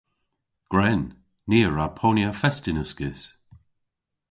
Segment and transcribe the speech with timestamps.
[0.71, 1.03] Gwren.
[1.49, 3.21] Ni a wra ponya fest yn uskis.